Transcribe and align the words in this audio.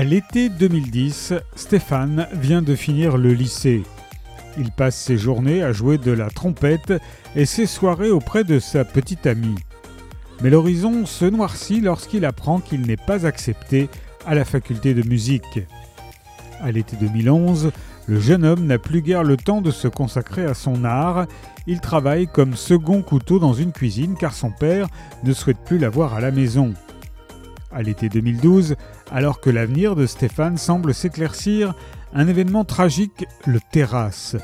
l'été 0.00 0.48
2010, 0.48 1.34
Stéphane 1.54 2.26
vient 2.32 2.62
de 2.62 2.74
finir 2.74 3.18
le 3.18 3.34
lycée. 3.34 3.82
Il 4.58 4.70
passe 4.70 4.96
ses 4.96 5.18
journées 5.18 5.62
à 5.62 5.72
jouer 5.72 5.98
de 5.98 6.12
la 6.12 6.30
trompette 6.30 6.94
et 7.36 7.44
ses 7.44 7.66
soirées 7.66 8.10
auprès 8.10 8.42
de 8.42 8.58
sa 8.58 8.86
petite 8.86 9.26
amie. 9.26 9.58
Mais 10.42 10.48
l'horizon 10.48 11.04
se 11.04 11.26
noircit 11.26 11.82
lorsqu'il 11.82 12.24
apprend 12.24 12.58
qu'il 12.58 12.82
n'est 12.82 12.96
pas 12.96 13.26
accepté 13.26 13.90
à 14.26 14.34
la 14.34 14.46
faculté 14.46 14.94
de 14.94 15.06
musique. 15.06 15.60
À 16.62 16.72
l'été 16.72 16.96
2011, 16.96 17.70
le 18.06 18.20
jeune 18.20 18.44
homme 18.44 18.66
n'a 18.66 18.78
plus 18.78 19.02
guère 19.02 19.24
le 19.24 19.36
temps 19.36 19.60
de 19.60 19.70
se 19.70 19.88
consacrer 19.88 20.44
à 20.44 20.54
son 20.54 20.84
art. 20.84 21.26
Il 21.66 21.80
travaille 21.80 22.26
comme 22.26 22.56
second 22.56 23.02
couteau 23.02 23.38
dans 23.38 23.52
une 23.52 23.72
cuisine 23.72 24.16
car 24.18 24.32
son 24.32 24.50
père 24.50 24.88
ne 25.22 25.32
souhaite 25.32 25.62
plus 25.64 25.78
l'avoir 25.78 26.14
à 26.14 26.20
la 26.20 26.30
maison. 26.30 26.72
À 27.74 27.82
l'été 27.82 28.08
2012, 28.08 28.76
alors 29.10 29.40
que 29.40 29.48
l'avenir 29.48 29.96
de 29.96 30.06
Stéphane 30.06 30.58
semble 30.58 30.92
s'éclaircir, 30.92 31.74
un 32.12 32.28
événement 32.28 32.64
tragique 32.64 33.24
le 33.46 33.60
terrasse. 33.70 34.36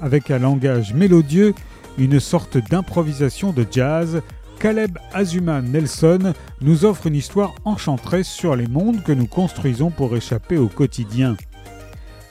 Avec 0.00 0.30
un 0.30 0.38
langage 0.38 0.94
mélodieux, 0.94 1.52
une 1.98 2.20
sorte 2.20 2.58
d'improvisation 2.58 3.52
de 3.52 3.66
jazz, 3.68 4.22
Caleb 4.60 4.98
Azuma 5.12 5.62
Nelson 5.62 6.32
nous 6.60 6.84
offre 6.84 7.06
une 7.06 7.16
histoire 7.16 7.54
enchanteresse 7.64 8.28
sur 8.28 8.54
les 8.54 8.68
mondes 8.68 9.02
que 9.02 9.12
nous 9.12 9.26
construisons 9.26 9.90
pour 9.90 10.14
échapper 10.14 10.56
au 10.56 10.68
quotidien. 10.68 11.36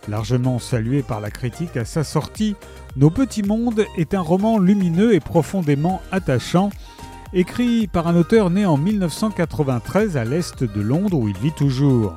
Largement 0.07 0.57
salué 0.57 1.03
par 1.03 1.19
la 1.19 1.31
critique 1.31 1.75
à 1.75 1.85
sa 1.85 2.03
sortie, 2.03 2.55
Nos 2.95 3.09
Petits 3.09 3.43
Mondes 3.43 3.85
est 3.97 4.13
un 4.13 4.21
roman 4.21 4.57
lumineux 4.57 5.13
et 5.13 5.19
profondément 5.19 6.01
attachant, 6.11 6.69
écrit 7.33 7.87
par 7.87 8.07
un 8.07 8.15
auteur 8.15 8.49
né 8.49 8.65
en 8.65 8.77
1993 8.77 10.17
à 10.17 10.25
l'est 10.25 10.63
de 10.63 10.81
Londres 10.81 11.17
où 11.17 11.27
il 11.27 11.37
vit 11.37 11.51
toujours. 11.51 12.15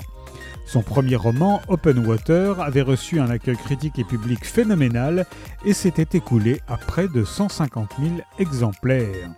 Son 0.66 0.82
premier 0.82 1.16
roman, 1.16 1.60
Open 1.68 2.06
Water, 2.06 2.60
avait 2.60 2.82
reçu 2.82 3.20
un 3.20 3.28
accueil 3.28 3.56
critique 3.56 3.98
et 3.98 4.04
public 4.04 4.44
phénoménal 4.44 5.26
et 5.64 5.74
s'était 5.74 6.16
écoulé 6.16 6.60
à 6.66 6.76
près 6.76 7.08
de 7.08 7.24
150 7.24 7.90
000 8.00 8.14
exemplaires. 8.38 9.30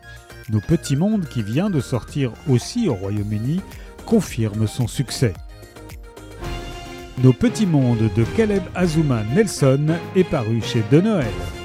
Nos 0.51 0.61
Petits 0.61 0.97
Mondes, 0.97 1.27
qui 1.27 1.43
vient 1.43 1.71
de 1.71 1.81
sortir 1.81 2.31
aussi 2.49 2.89
au 2.89 2.95
Royaume-Uni, 2.95 3.61
confirme 4.07 4.67
son 4.69 4.87
succès. 4.87 5.35
Nos 7.23 7.33
Petits 7.33 7.67
Mondes 7.67 8.11
de 8.15 8.25
Caleb 8.37 8.63
Azuma 8.75 9.23
Nelson 9.35 9.87
est 10.15 10.25
paru 10.25 10.61
chez 10.61 10.85
De 10.91 11.01
Noël. 11.01 11.64